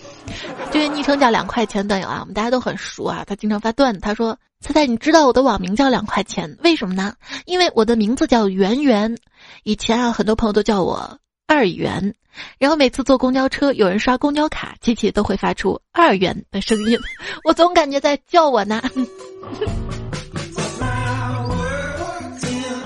[0.71, 3.25] 这位昵称叫两块钱段友啊，我们大家都很熟啊。
[3.27, 7.15] 他经常发段子，他说：“猜猜你知道我的网名叫两块钱，为什么呢？
[7.47, 9.17] 因为我的名字叫圆圆。
[9.65, 12.15] 以前啊，很多朋友都叫我二元，
[12.59, 16.99] 然后每次坐公交车，有人刷公交卡，机器都会发出二元的声音，
[17.45, 18.83] 我总感觉在叫我呢。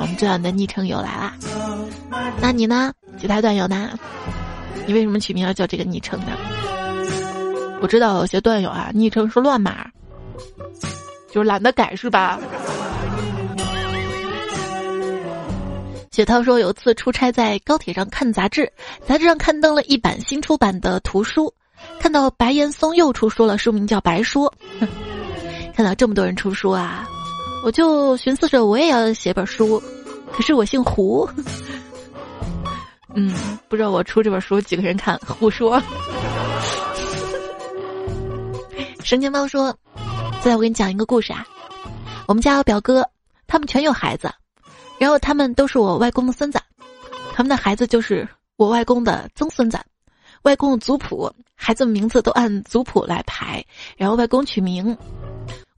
[0.00, 1.36] 我们这样的昵称又来啦，
[2.40, 2.92] 那你呢？
[3.20, 3.90] 其他段友呢？
[4.86, 6.32] 你为什么取名要叫这个昵称呢？
[7.80, 9.86] 我知道有些段友啊，昵称是乱码，
[11.30, 12.40] 就是懒得改是吧？
[16.18, 18.72] 雪涛说有次出差在高铁上看杂志，
[19.06, 21.54] 杂志上刊登了一版新出版的图书，
[22.00, 24.52] 看到白岩松又出书了，书名叫《白说》。
[25.76, 27.08] 看到这么多人出书啊，
[27.64, 29.80] 我就寻思着我也要写本书，
[30.32, 31.24] 可是我姓胡。
[33.14, 33.32] 嗯，
[33.68, 35.16] 不知道我出这本书几个人看？
[35.24, 35.80] 胡说。
[39.04, 39.72] 神钱包说
[40.42, 41.46] ：“现在我给你讲一个故事啊，
[42.26, 43.08] 我们家有表哥，
[43.46, 44.28] 他们全有孩子，
[44.98, 46.60] 然后他们都是我外公的孙子，
[47.34, 49.78] 他们的孩子就是我外公的曾孙子，
[50.42, 53.64] 外公的族谱，孩子们名字都按族谱来排，
[53.96, 54.96] 然后外公取名，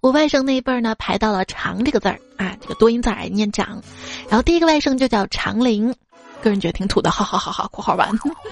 [0.00, 3.82] 我外甥那一辈儿呢排到了长这个字儿啊，这个多音字儿念长，
[4.28, 5.94] 然后第一个外甥就叫长林。”
[6.42, 8.08] 个人觉得挺土的，好好好好，括号完。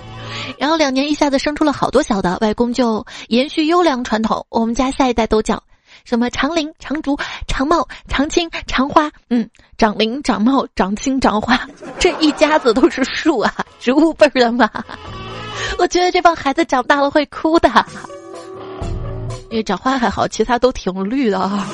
[0.61, 5.62] 然后两年一下子生出了好多小的，外公就延续优良传统，我们家下一代都叫
[6.09, 7.14] 什么长林、长竹、
[7.47, 11.68] 长茂、长青、长花，嗯，长林、长茂、长青、长花，
[11.99, 14.71] 这一家子都是树啊，植物辈的嘛。
[15.79, 17.68] 我觉得这帮孩子长大了会哭的，
[19.51, 21.68] 因为长花还好，其他都挺绿的啊。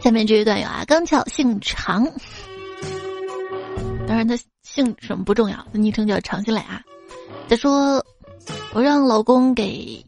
[0.00, 2.06] 下面这一段有啊，刚巧姓长。
[4.06, 6.80] 当然，他姓什么不重要，他昵称叫常新磊啊。
[7.48, 8.00] 他说
[8.72, 10.00] ：“我让老公给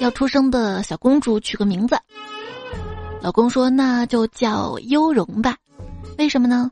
[0.00, 1.96] 要出生的小公主取个名字。”
[3.22, 5.56] 老公说：“那就叫优容吧。”
[6.18, 6.70] 为什么呢？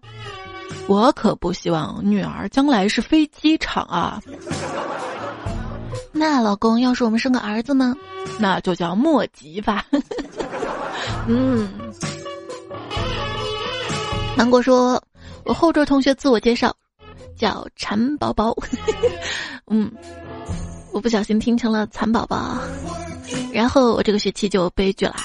[0.87, 4.20] 我可不希望女儿将来是飞机场啊。
[6.12, 7.94] 那老公，要是我们生个儿子呢？
[8.38, 9.85] 那就叫莫吉吧。
[11.27, 11.68] 嗯。
[14.37, 15.03] 芒果说。
[15.44, 16.72] 我后桌同学自我介绍，
[17.37, 18.55] 叫蚕宝宝。
[19.66, 19.90] 嗯，
[20.92, 22.61] 我不小心听成了蚕宝宝，
[23.52, 25.16] 然后我这个学期就悲剧了。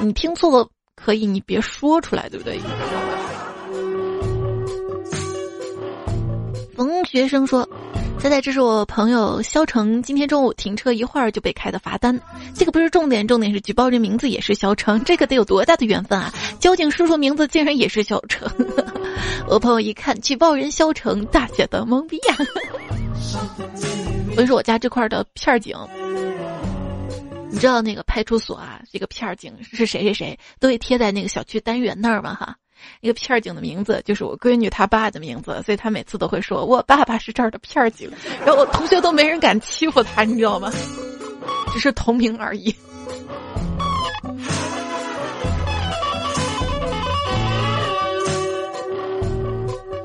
[0.00, 2.60] 你听错了可以，你别说出来，对不对？
[6.74, 7.68] 冯学生说。
[8.18, 12.18] 现在这是我朋友肖成，今天中午停车一会儿就被开的罚单。
[12.54, 16.32] 这个不是重点，重点是举报人名字也是肖成，这个得有多大的缘分啊！
[16.58, 18.50] 交警叔叔名字竟然也是肖成，
[19.46, 22.36] 我朋友一看举报人肖成，大写的懵逼呀！
[24.30, 25.76] 我跟你说，我家这块的片警，
[27.48, 32.34] 你知道那个派出所啊，这个片警是谁谁谁，都会贴在那个小区单元那儿吗？
[32.34, 32.56] 哈。
[33.00, 38.10] 一个片儿警的名字就是我闺女她爸的名字，所以她每次都会说我爸爸是这儿的片儿警，
[38.44, 40.70] 然后我同学都没人敢欺负他，你知道吗？
[41.72, 42.74] 只是同名而已。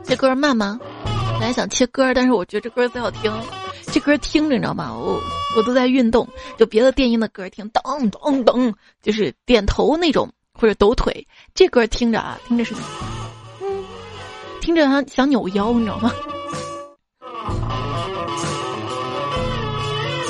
[0.03, 0.77] 这歌慢吗？
[1.39, 3.34] 本来想切歌，但是我觉得这歌最好听。
[3.93, 4.93] 这歌听着你知道吗？
[4.93, 5.19] 我
[5.55, 10.29] 我都在运动，就别的电音的歌听，噔噔噔，就是点头那种。
[10.62, 12.76] 或者抖腿，这歌听着啊，听着是，
[14.62, 16.13] 听着像想扭腰，你知道吗？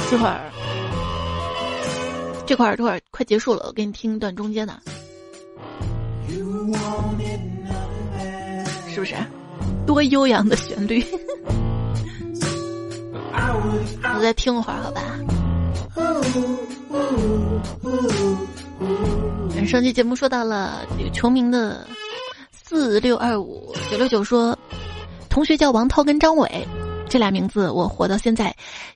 [0.09, 0.39] 这会儿，
[2.45, 4.79] 这块儿这块儿快结束了，我给你听一段中间的，
[8.87, 9.13] 是不是？
[9.85, 11.03] 多悠扬的旋律！
[14.15, 15.01] 我再听会儿，好吧？
[19.67, 21.87] 上期节目说到了这个球名的
[22.51, 24.57] 四六二五九六九说，
[25.29, 26.67] 同学叫王涛跟张伟，
[27.07, 28.53] 这俩名字我活到现在，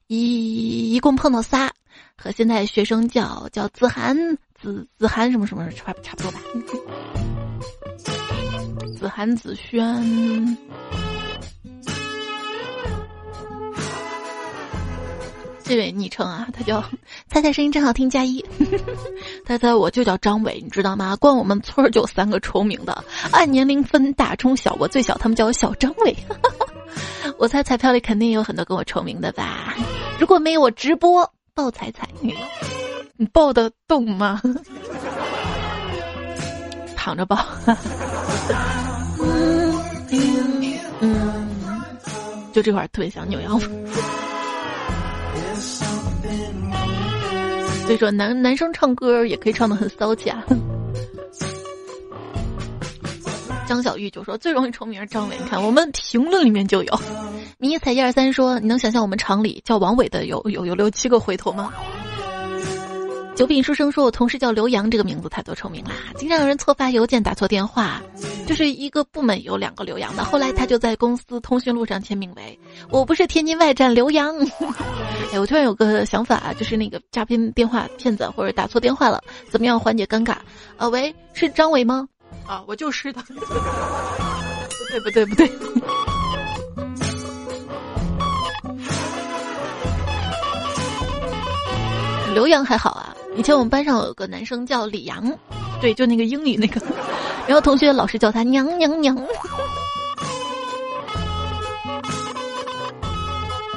[0.08, 1.70] 一一共碰到仨，
[2.18, 4.18] 和现在学生叫叫子涵
[4.60, 6.40] 子子涵什么什么差差不多吧，
[9.00, 10.58] 子涵子轩。
[15.68, 16.84] 这位昵称啊，他叫
[17.28, 18.44] 猜猜声音真好听加一，
[19.46, 21.16] 猜猜我就叫张伟，你知道吗？
[21.16, 26.16] 光我们村儿就三个重名的，按年龄分大中小，我最小，他们叫我小张伟。
[27.40, 29.76] 我猜彩票里肯定有很多跟我重名的吧？
[30.20, 32.08] 如果没有我直播抱彩彩，
[33.18, 34.40] 你抱得动吗？
[36.96, 37.44] 躺着抱。
[41.02, 41.50] 嗯，
[42.54, 43.60] 就这块特别想扭腰。
[47.86, 50.44] 所以说，男男生唱歌也可以唱的很骚气啊。
[53.68, 57.00] 张小玉就说最容易出名张伟，你看我们评论里面就有。
[57.58, 61.74] 迷彩一二三说，你能想象我们厂里叫王伟的有有有六七个回头吗？
[63.36, 68.02] 九品书生说：“我同事叫刘洋，这个名字太多臭名啦，经常有人错发邮件、打错电话。
[68.48, 72.58] 就是一个部门有两个刘洋的，后来他就在公司通讯录上签名为
[72.90, 74.34] ‘我不是天津外站刘洋’。
[75.34, 80.38] 哎，我突然有个想法啊，就是那个诈骗电话骗子或者打错电话了，怎么样缓解尴尬？
[80.78, 82.08] 啊，喂，是张伟吗？
[82.48, 83.22] 啊，我就是的。
[83.22, 83.36] 不
[84.92, 85.52] 对不对不对。
[92.34, 95.38] 刘洋还好啊，以前我们班上有个男生叫李阳，
[95.82, 96.82] 对，就那个英语那个，
[97.46, 99.16] 然后同学老师叫他娘娘娘。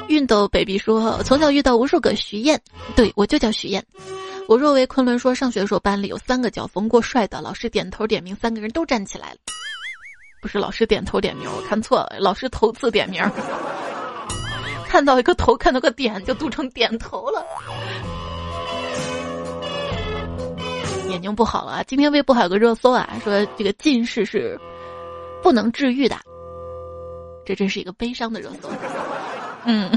[0.07, 2.59] 熨斗 baby 说，从小遇到无数个徐燕，
[2.95, 3.85] 对我就叫徐燕。
[4.47, 9.37] 我若为昆仑说，上学的时候班里有三个叫冯过帅的，老师点头点名，三个人都站起来了。
[10.41, 13.21] 不是老师点头点名，我看错了，老师头次点名，
[14.87, 17.45] 看到一个头，看到个点，就读成点头了。
[21.09, 24.59] 眼睛不好了，今天微博还有个热搜啊，说这个近视是
[25.41, 26.15] 不能治愈的，
[27.45, 28.69] 这真是一个悲伤的热搜。
[29.65, 29.91] 嗯。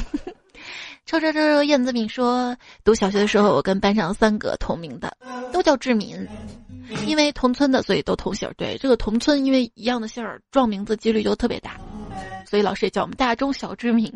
[1.04, 1.64] 抽抽抽！
[1.64, 5.14] 燕子敏说，读小学的时候，我跟班上三个同名的，
[5.52, 6.26] 都叫志敏，
[7.06, 8.54] 因为同村的，所以都同姓儿。
[8.56, 11.76] 对，这个同村，因为一样的姓儿，撞名字几率就特别大，
[12.46, 14.10] 所以老师也叫我们大中小志敏。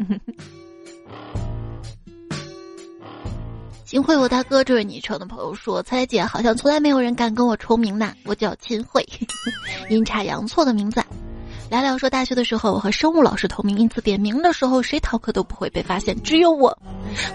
[3.86, 8.12] 秦桧，我大哥，这位昵称的朋友说，猜猜姐好像从来没有人敢跟我重名呢。
[8.24, 9.06] 我叫秦慧，
[9.88, 11.00] 阴差阳错的名字。
[11.70, 16.76] 聊聊说，大学的时候我和生物老师同名，因此点名的时候谁逃课都不会被发现，只有我，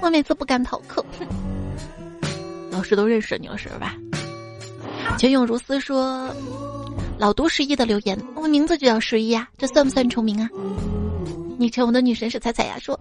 [0.02, 1.06] 我每次不敢逃课。
[2.70, 3.96] 老师都认识你了是吧？
[5.18, 6.30] 泉涌如斯说，
[7.18, 10.50] 老读十一的留言，我名字就叫十一啊，这算不算重名啊？
[11.58, 13.00] 昵称我的女神是彩彩呀，说，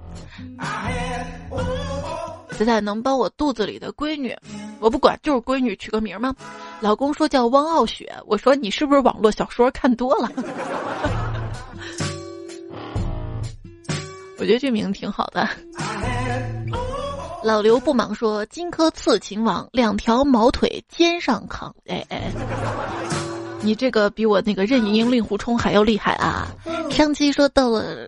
[2.52, 4.36] 彩彩能帮我肚子里的闺女，
[4.80, 6.34] 我不管，就是闺女取个名吗？
[6.80, 10.30] 老公说叫汪傲雪，我说你是不是网络小说看多了？
[14.38, 15.48] 我觉得这名字挺好的。
[17.42, 22.30] 老刘不忙说：“荆轲刺秦王，两条毛腿肩上扛。”哎哎，
[23.62, 26.48] 你这个比我那个任盈盈令狐冲还要厉害啊！
[26.90, 28.06] 上期说到了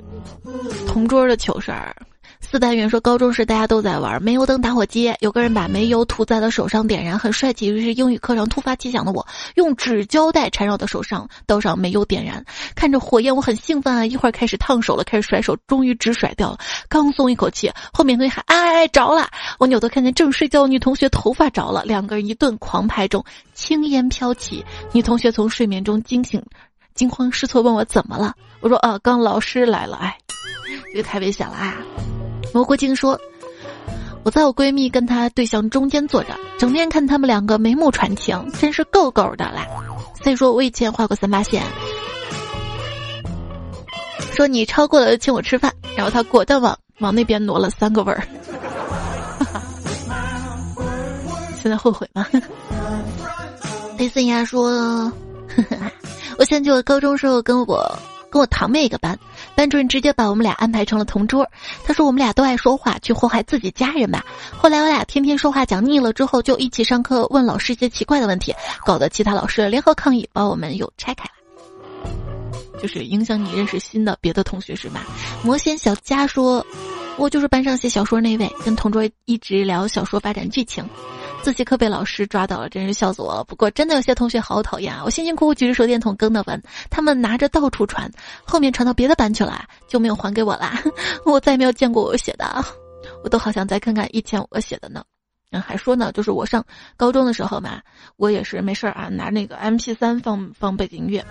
[0.86, 1.96] 同桌的糗事儿。
[2.44, 7.66] 四单元说，高中时大家都在玩煤油灯打火机，有个人把煤油涂在了手上点燃，很帅气。
[7.66, 14.04] 于是英语课上突发奇想的我，用纸胶带缠绕到手上，倒上煤油点燃，看着火焰，我很兴奋啊！
[14.04, 16.58] 一会儿开始烫手了，开始甩手，终于纸甩掉了，
[16.90, 19.26] 刚松一口气，后面同学喊：“哎，着了！”
[19.58, 23.24] 我扭头看见正睡觉的女同学头发着了，两个人一顿狂拍中，
[23.54, 26.44] 青烟飘起，女同学从睡眠中惊醒，
[26.94, 30.18] 惊慌失措问我怎么了，我说：“啊，刚老师来了，哎，
[30.92, 31.78] 这个太危险了啊！”
[32.52, 33.18] 蘑菇精说
[34.24, 39.66] ：“我在我闺蜜跟她对象中间坐着，整天看他们两个眉目传情，真是够够的啦。”
[40.22, 41.62] 所以说我以前画过三八线，
[44.32, 48.22] 说你超过了请我吃饭，然后他果断往往那边挪了三个味儿。
[51.60, 52.26] 现在后悔吗？
[53.98, 55.12] 雷森亚说
[56.38, 57.98] ：“我现在就高中时候跟我
[58.30, 59.18] 跟我堂妹一个班。”
[59.54, 61.48] 班主任直接把我们俩安排成了同桌。
[61.84, 64.24] 他说我们俩都爱说话，去祸害自己家人吧。
[64.56, 71.30] 后来我俩天天说话讲腻了之后，就一起上课问老师一些奇怪的问题，搞得其他老师联合抗议，把我们又拆开了。
[72.80, 75.04] 就是影响你认识新的别的同学是吧？
[75.44, 76.66] 魔仙小佳说，
[77.16, 80.84] 我就是班上写小说那位，跟同桌一直聊小说发展剧情。
[81.42, 83.42] 自习课被老师抓到了，真是笑死我了。
[83.42, 85.02] 不过真的有些同学好讨厌啊！
[85.04, 88.08] 我辛辛苦苦举着手电筒跟的文，他们拿着到处传，
[88.44, 90.80] 后面传到别的班去了，就没有还给我啦。
[91.26, 92.64] 我再也没有见过我写的，
[93.24, 95.02] 我都好想再看看以前我写的呢。
[95.50, 96.64] 嗯，还说呢，就是我上
[96.96, 97.80] 高中的时候嘛，
[98.16, 101.24] 我也是没事儿啊，拿那个 M P 三放放背景音乐。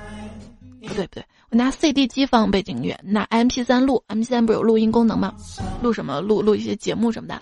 [0.82, 5.34] 不对不对，我拿 C D 机放背景音乐，拿 M P 三录，M P 三不是有录音功能吗？
[5.82, 6.20] 录什么？
[6.20, 7.42] 录录一些节目什么的。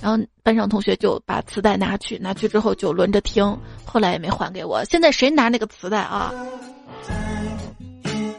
[0.00, 3.44] 然后班上同学就把磁带拿去，拿去之后就轮着听，
[3.84, 4.84] 后来也没还给我。
[4.84, 6.32] 现在谁拿那个磁带啊？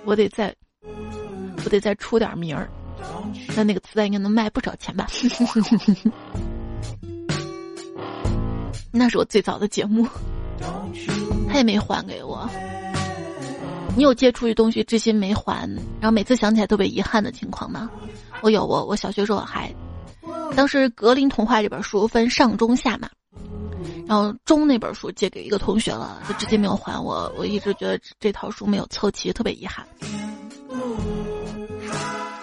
[0.06, 0.56] 我得再，
[1.64, 2.70] 我得再出点名儿，
[3.56, 5.08] 那那个磁带应该能卖不少钱吧？
[8.92, 10.08] 那是我最早的节目，
[11.48, 12.50] 他也没还给我。
[13.96, 15.68] 你有借出去东西至今没还，
[16.00, 17.90] 然后每次想起来特别遗憾的情况吗？
[18.42, 19.70] 我有，我我小学时候还。
[20.56, 23.10] 当时《格林童话》这本书分上中下嘛，
[24.08, 27.32] 然后中那本书借给一个同学了，就直接没有还我。
[27.38, 29.86] 我一直觉得这套书没有凑齐，特别遗憾。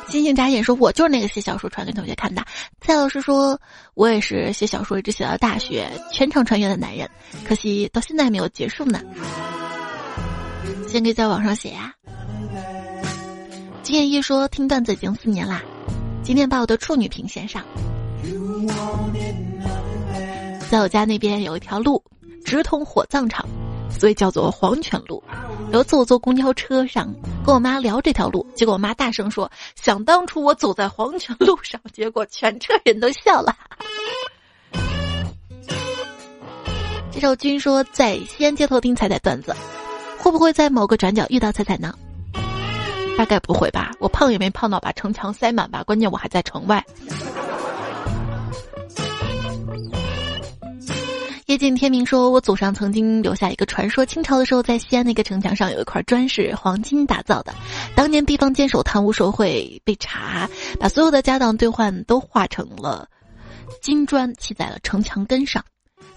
[0.09, 2.43] 星星眨眼说：“我就是那个写小说传给同学看的。”
[2.81, 3.61] 蔡老师说
[3.95, 7.11] ：“我也是写小说一直写到大学，全程穿越的男人，
[7.45, 9.01] 可惜到现在还没有结束呢。”
[10.89, 11.93] 先可以在网上写呀。
[13.83, 15.61] 金燕一说：“听段子已经四年啦，
[16.27, 17.65] 今天把我的处女屏献上。”
[20.69, 22.03] 在我家那边有一条路，
[22.45, 23.47] 直通火葬场。
[23.89, 25.23] 所以叫做黄泉路。
[25.73, 27.15] 有一次我坐公交车上
[27.45, 29.51] 跟我妈聊这条路，结果我妈大声说
[29.81, 33.57] ：“想当初我走在黄泉路上。”结果全车人都笑了。
[37.13, 39.55] 这首君说在西安街头听彩彩段子，
[40.19, 41.95] 会不会在某个转角遇到彩彩呢？
[43.17, 46.85] 大概不会吧，我胖也没胖到把城墙塞满吧，关键我还在城外。
[51.47, 57.55] 夜尽天明说，我祖上曾经留下一个传说：清朝的时候，在西安那个城墙上有一块砖是黄金打造的。
[57.95, 60.51] 当年地方坚守贪污受贿被查，
[60.81, 63.09] 把所有的家当兑换都化成了
[63.81, 65.65] 金砖，砌在了城墙根上。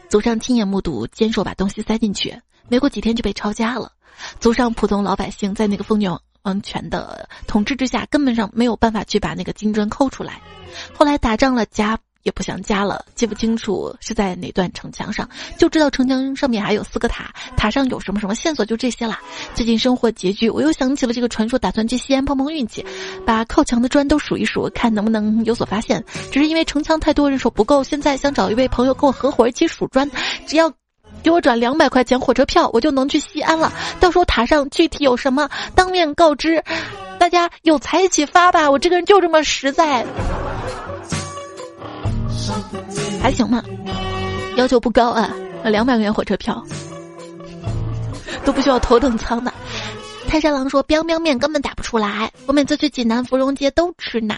[0.09, 2.35] 祖上亲眼目睹坚守把东西塞进去，
[2.67, 3.91] 没过几天就被抄家了。
[4.39, 6.19] 祖上普通老百姓在那个风牛。
[6.43, 10.41] 王权的统治之下，根本上没有办法去把那个金砖抠出来。
[10.95, 15.27] 后来打仗了，加也不想加了，记不清楚是在哪段城墙上，
[15.57, 19.19] 就知道城墙上面还有四个塔，塔上有什么什么线索，就这些啦。
[19.55, 22.85] 最近生活拮据，我又想起了这个传说，打算去西安碰碰运气，
[23.25, 26.03] 把靠墙的砖都数一数，看能不能有所发现。
[26.31, 30.09] 只是因为城墙太多，人手不够，现在想找一位朋友跟我合伙一起数砖，
[30.45, 30.71] 只要。
[31.23, 33.71] 给我转两百块钱火车票，我就能去西安了。
[33.99, 36.63] 到时候塔上具体有什么，当面告知，
[37.17, 38.69] 大家有财一起发吧。
[38.69, 40.05] 我这个人就这么实在，
[43.21, 43.63] 还行吧，
[44.55, 45.29] 要求不高啊。
[45.65, 46.63] 两百块钱火车票
[48.45, 49.53] 都不需要头等舱的。
[50.27, 54.37] 泰山狼说：“biang biang 面根本打不出来，我每次去济南芙蓉街都吃呢。”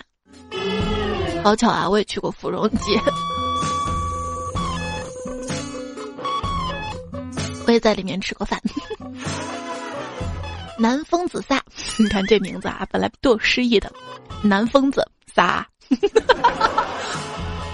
[1.43, 2.99] 好巧啊，我也去过芙蓉街。
[7.65, 8.59] 我也在里面吃过饭。
[10.77, 11.61] 南疯子撒，
[11.97, 13.91] 你看这名字啊，本来多有诗意的。
[14.41, 15.67] 南疯子撒，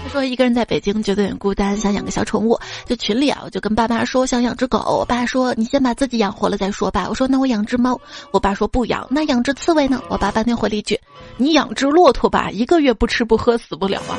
[0.04, 2.58] 他说一个人在北京觉得有点孤单，想养个小宠物。
[2.84, 4.78] 就群里啊，我就跟爸妈说想养只狗。
[4.78, 7.06] 我爸说你先把自己养活了再说吧。
[7.08, 7.98] 我说那我养只猫。
[8.30, 9.06] 我爸说不养。
[9.10, 10.02] 那养只刺猬呢？
[10.10, 11.00] 我爸半天回了一句：
[11.38, 14.18] 你养只骆驼吧，一个月不吃不喝死不了啊。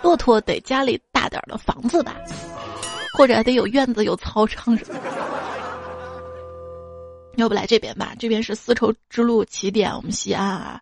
[0.00, 2.14] 骆驼得家里大点的房子吧。
[3.18, 5.00] 或者还得有院子、有操场什么，
[7.34, 8.14] 要不来这边吧？
[8.16, 10.80] 这边是丝绸之路起点，我们西安啊，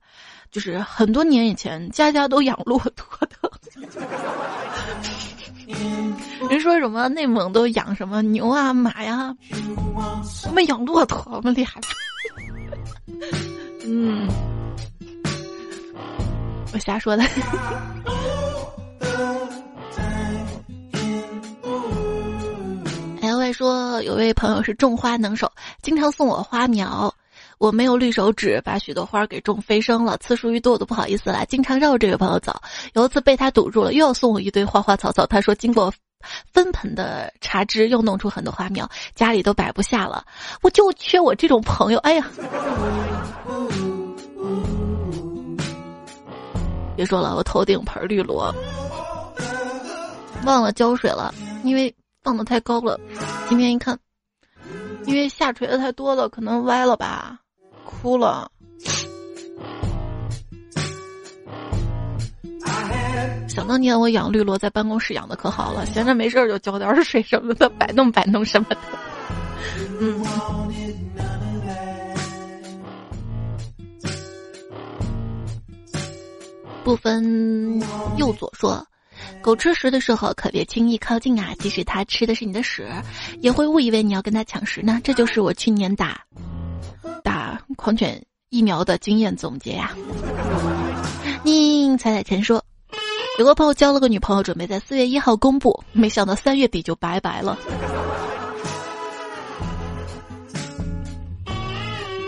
[0.50, 3.50] 就是很多年以前，家家都养骆驼的。
[6.50, 9.34] 人说什么内蒙都养什么牛啊、马呀，
[10.46, 11.80] 我们养骆驼，我们厉害。
[13.86, 14.28] 嗯，
[16.74, 17.24] 我瞎说的。
[23.56, 25.50] 说有位朋友是种花能手，
[25.80, 27.12] 经常送我花苗。
[27.56, 32.54] 我没有绿手指，把许多花给种飞升了，次数一多我都不好意思了，经常绕这位朋友走。
[32.92, 35.24] 有一次被他堵住了，又要送我一堆花花草草。
[35.24, 35.90] 他说经过
[36.52, 40.22] 分盆的插枝，又弄出很多花苗，家里都摆不下了。
[40.60, 41.98] 我就缺我这种朋友。
[42.00, 42.28] 哎呀，
[46.94, 48.54] 别说了，我头顶盆绿萝，
[50.44, 51.34] 忘了浇水了，
[51.64, 51.94] 因为。
[52.26, 52.98] 放的太高了，
[53.48, 53.96] 今天一看，
[55.04, 57.38] 因为下垂的太多了，可能歪了吧，
[57.84, 58.50] 哭了。
[63.46, 68.78] 想当年我养绿萝，在办公室养的可好了，闲着没事儿就浇点水什么的，摆弄摆弄什么的。
[70.00, 70.26] 嗯。
[76.82, 77.80] 不分
[78.16, 78.84] 右左说。
[79.46, 81.54] 狗吃食的时候可别轻易靠近啊！
[81.60, 82.90] 即使它吃的是你的屎，
[83.40, 85.00] 也会误以为你要跟它抢食呢。
[85.04, 86.20] 这就是我去年打
[87.22, 88.20] 打狂犬
[88.50, 89.94] 疫苗的经验总结呀。
[91.44, 92.60] 宁彩彩前说，
[93.38, 97.56] 有个朋友交了个女朋友，准备在四月一号公布，没想到三月底就拜拜了。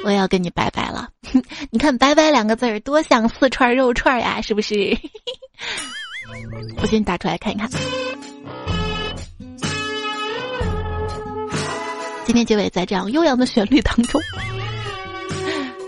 [0.04, 1.08] 我要跟你拜拜了，
[1.70, 4.96] 你看“拜拜”两个字儿多像四串肉串呀，是不是？
[6.80, 7.68] 我先打出来看一看。
[12.24, 14.20] 今天结尾在这样悠扬的旋律当中，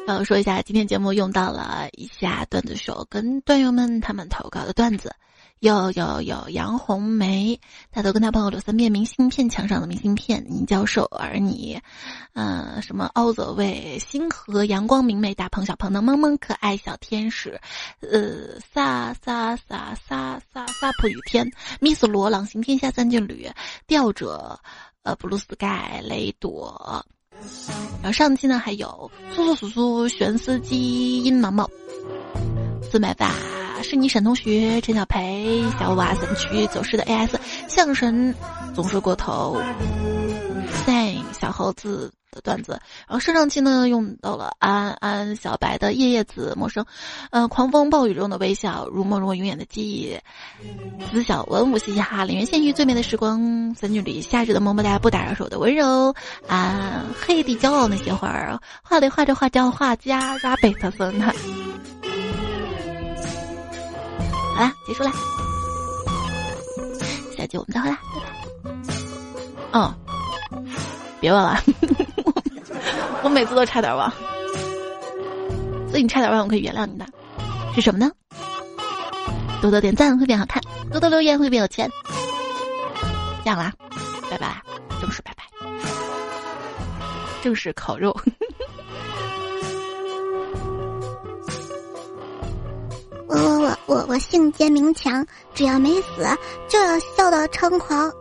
[0.08, 5.14] 要说一下，今天节目用到了一下段子手跟段友们他们投稿的段子。
[5.60, 7.60] 有有有，杨红梅，
[7.92, 11.78] 他都跟他朋友留三遍明信片，墙上的明信片，宁教授，而你，
[12.32, 17.60] 嗯，什么奥泽卫，星河，阳光明媚，大鹏小鹏的萌萌可爱小天使，
[18.00, 21.46] 呃，撒撒撒撒撒撒普雨天
[21.78, 23.46] ，miss 罗朗行天下三剑旅，
[23.86, 24.58] 吊者，
[25.02, 27.04] 呃，blue sky 雷朵，
[28.00, 31.68] 然后上期呢还有苏苏苏苏玄司机阴毛毛，
[32.90, 33.59] 自买吧。
[33.82, 37.30] 是你沈同学、陈小培、小瓦散区走失的 AS
[37.68, 38.34] 相声
[38.74, 39.60] 总说过头
[40.86, 46.84] ，Thank 猴子的段子，然后上上期呢用到了安安小白的叶叶子陌生，
[47.30, 50.16] 呃，狂风暴雨中的微笑，如梦如我永远的记忆，
[51.10, 56.14] 子小文武嘻嘻哈，林园仙域最美的时光，三句里夏日的么么哒，不打扰手的温柔，
[56.46, 61.34] 啊，黑地骄傲那些花儿，画里画着画叫画家拉贝特森的。
[64.60, 65.10] 好啦，结束啦，
[67.34, 68.26] 下期我们再会啦，拜拜。
[69.72, 69.94] 嗯，
[71.18, 71.58] 别忘了，
[73.24, 74.12] 我每次都差点忘，
[75.88, 77.06] 所以你差点忘，我可以原谅你的，
[77.74, 78.12] 是什么呢？
[79.62, 81.90] 多多点赞会变好看，多多留言会变有钱。
[83.42, 83.72] 这样啦，
[84.30, 84.62] 拜拜，
[85.00, 85.44] 正式拜拜，
[87.42, 88.14] 正式烤肉。
[93.30, 95.24] 我我我我我姓坚名强，
[95.54, 96.26] 只要没死
[96.68, 98.12] 就要笑到猖狂。